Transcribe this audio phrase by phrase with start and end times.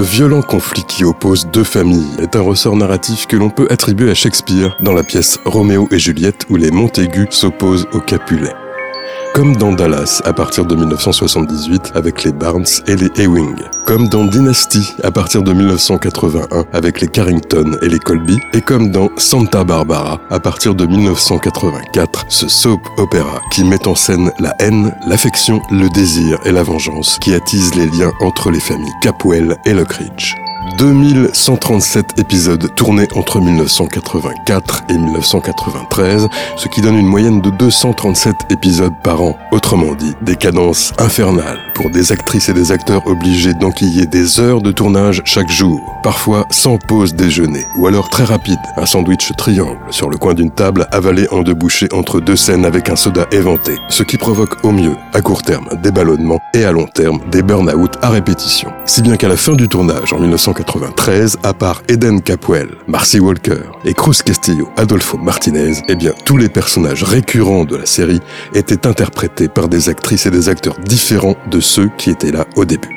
[0.00, 4.10] Le violent conflit qui oppose deux familles est un ressort narratif que l'on peut attribuer
[4.10, 8.54] à Shakespeare dans la pièce Roméo et Juliette où les Montaigu s'opposent aux Capulet
[9.34, 13.56] comme dans Dallas à partir de 1978 avec les Barnes et les Ewing,
[13.86, 18.90] comme dans Dynasty à partir de 1981 avec les Carrington et les Colby, et comme
[18.90, 24.54] dans Santa Barbara à partir de 1984, ce soap opéra qui met en scène la
[24.58, 29.56] haine, l'affection, le désir et la vengeance qui attise les liens entre les familles Capwell
[29.64, 30.34] et Lockridge.
[30.78, 38.94] 2137 épisodes tournés entre 1984 et 1993, ce qui donne une moyenne de 237 épisodes
[39.02, 39.38] par an.
[39.52, 44.60] Autrement dit, des cadences infernales pour des actrices et des acteurs obligés d'enquiller des heures
[44.60, 49.78] de tournage chaque jour, parfois sans pause déjeuner, ou alors très rapide, un sandwich triangle
[49.88, 53.26] sur le coin d'une table avalé en deux bouchées entre deux scènes avec un soda
[53.32, 57.18] éventé, ce qui provoque au mieux, à court terme, des ballonnements et à long terme,
[57.30, 58.70] des burn-out à répétition.
[58.84, 63.62] Si bien qu'à la fin du tournage en 1993, à part Eden Capwell, Marcy Walker
[63.86, 68.20] et Cruz Castillo, Adolfo Martinez, eh bien tous les personnages récurrents de la série
[68.52, 72.64] étaient interprétés par des actrices et des acteurs différents de ceux qui étaient là au
[72.64, 72.96] début.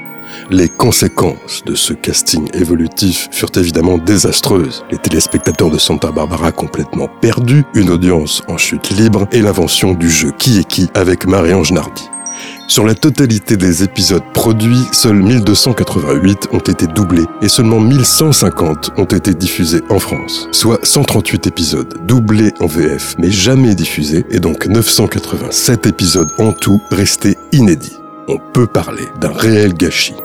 [0.49, 4.83] Les conséquences de ce casting évolutif furent évidemment désastreuses.
[4.91, 10.09] Les téléspectateurs de Santa Barbara complètement perdus, une audience en chute libre et l'invention du
[10.09, 12.09] jeu Qui est qui avec Marie-Ange Nardi.
[12.67, 19.05] Sur la totalité des épisodes produits, seuls 1288 ont été doublés et seulement 1150 ont
[19.05, 24.65] été diffusés en France, soit 138 épisodes doublés en VF mais jamais diffusés et donc
[24.65, 27.97] 987 épisodes en tout restés inédits.
[28.29, 30.15] On peut parler d'un réel gâchis.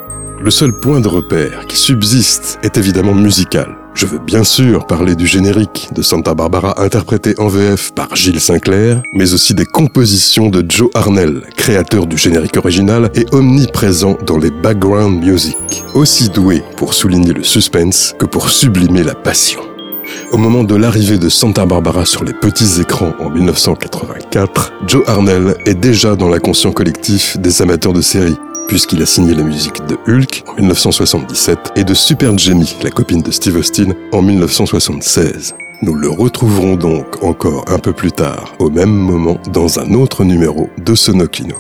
[0.41, 3.77] Le seul point de repère qui subsiste est évidemment musical.
[3.95, 8.39] Je veux bien sûr parler du générique de Santa Barbara interprété en VF par Gilles
[8.39, 14.39] Sinclair, mais aussi des compositions de Joe Arnell, créateur du générique original et omniprésent dans
[14.39, 15.57] les background music,
[15.95, 19.61] aussi doué pour souligner le suspense que pour sublimer la passion.
[20.33, 25.57] Au moment de l'arrivée de Santa Barbara sur les petits écrans en 1984, Joe Arnell
[25.65, 28.37] est déjà dans l'inconscient collectif des amateurs de séries,
[28.67, 33.23] puisqu'il a signé la musique de Hulk en 1977 et de Super Jamie, la copine
[33.23, 35.55] de Steve Austin, en 1976.
[35.81, 40.25] Nous le retrouverons donc encore un peu plus tard, au même moment, dans un autre
[40.25, 41.57] numéro de Sonokino.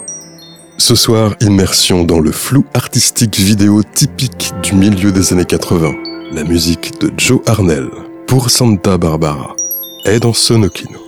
[0.76, 5.92] Ce soir, immersion dans le flou artistique vidéo typique du milieu des années 80,
[6.32, 7.88] la musique de Joe Arnell
[8.28, 9.56] pour Santa Barbara
[10.04, 11.07] est dans Sonokino.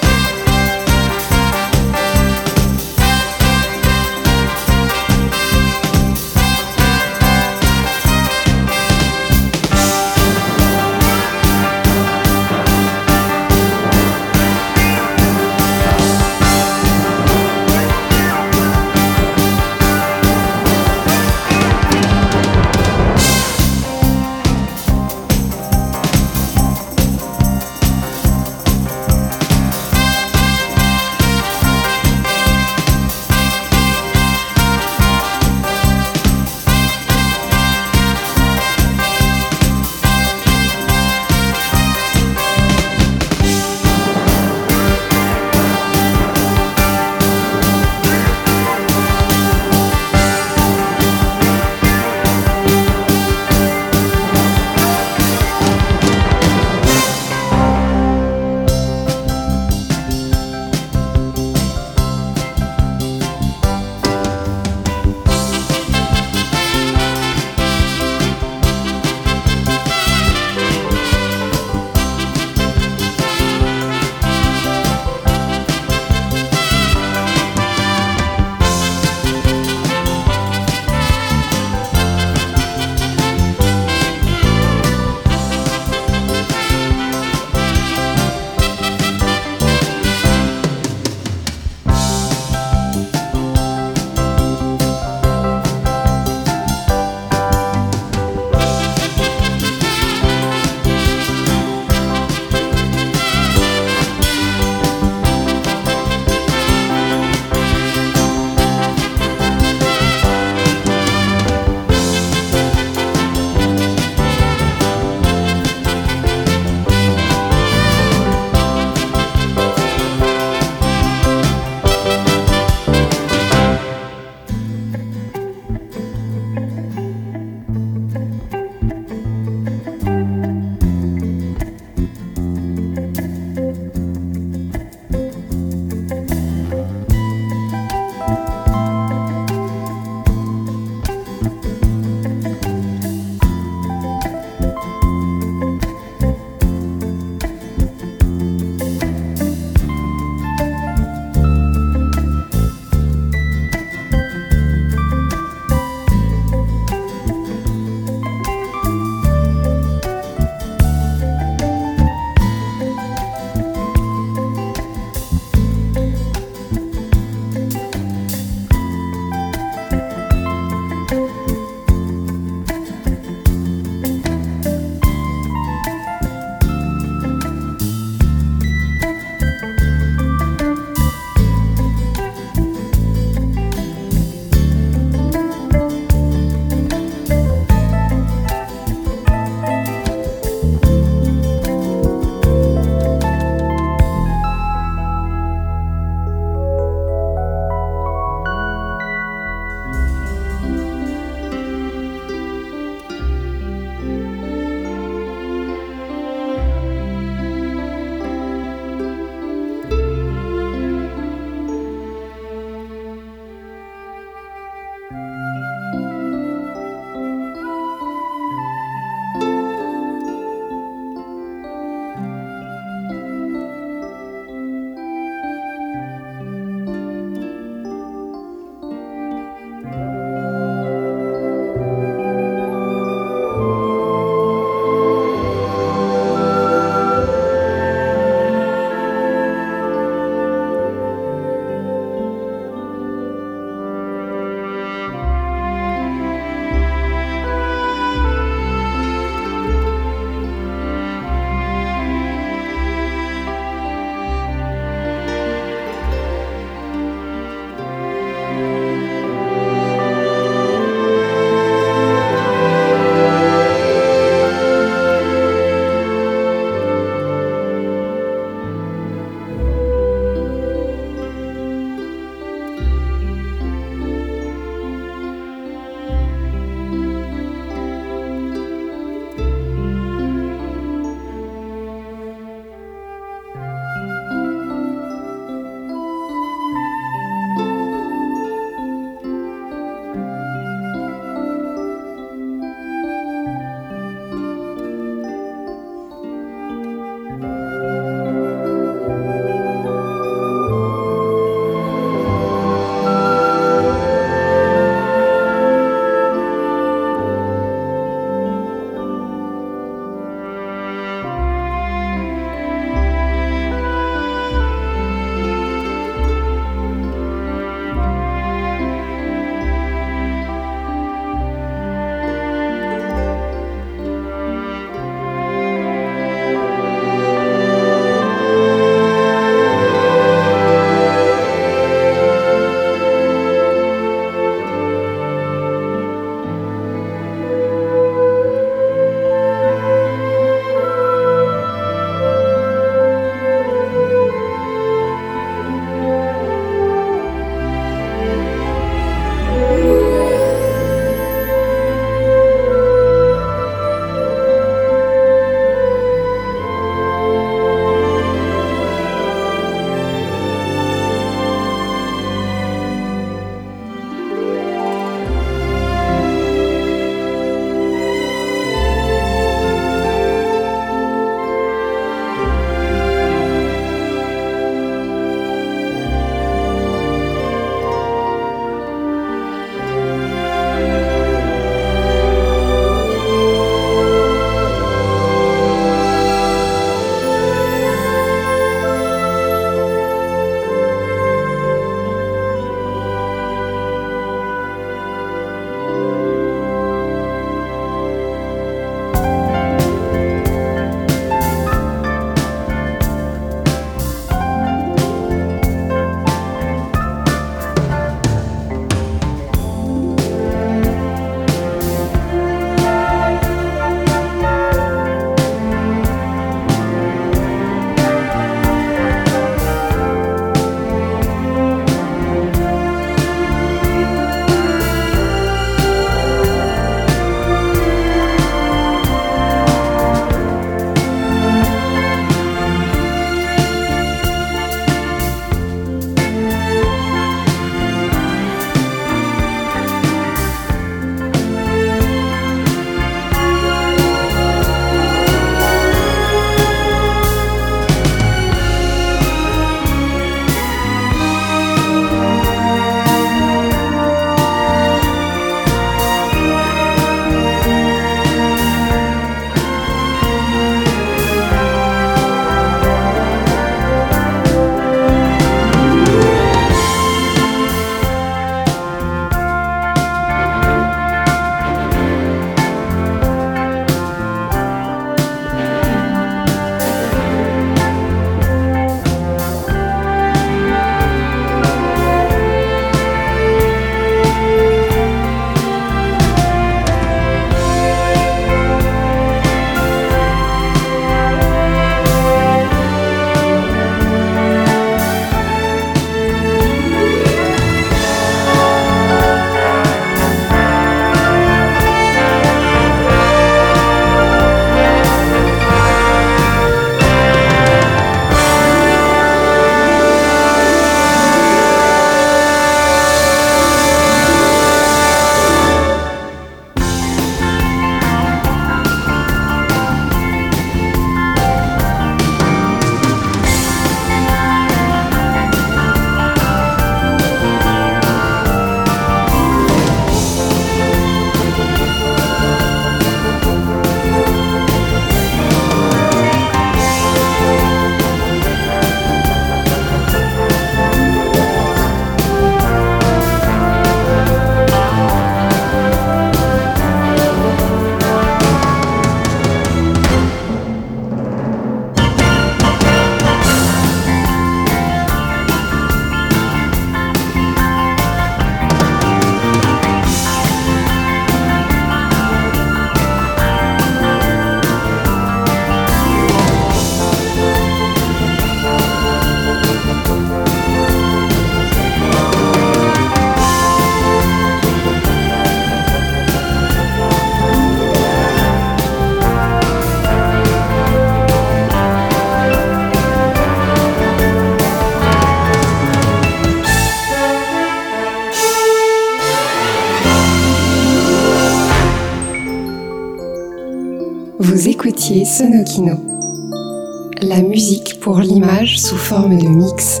[597.22, 600.00] La musique pour l'image sous forme de mix.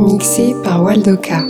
[0.00, 1.44] Mixé par Waldoka.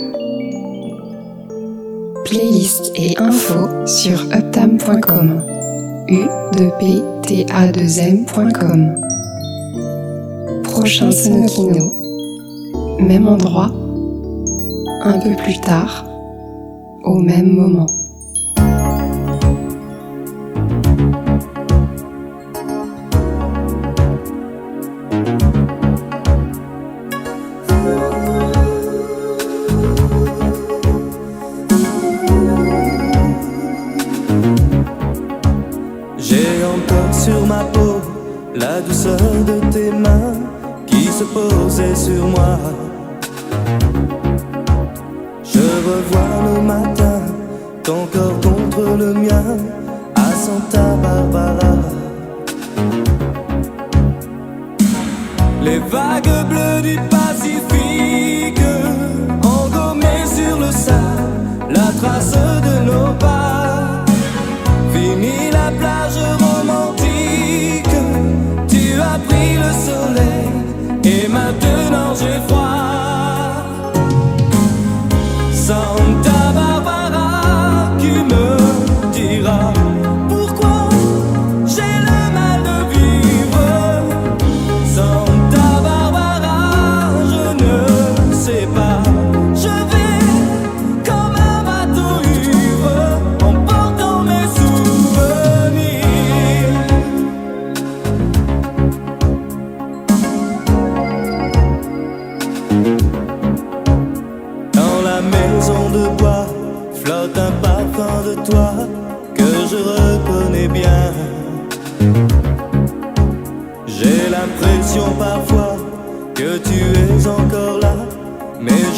[2.24, 5.42] Playlist et infos sur uptam.com.
[6.08, 6.24] u
[6.58, 8.94] 2 p t a 2 m.com.
[10.64, 11.94] Prochain Sonokino.
[13.00, 13.70] Même endroit.
[15.02, 16.04] Un peu plus tard.
[17.04, 17.95] Au même moment.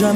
[0.00, 0.06] Le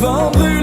[0.00, 0.59] vent du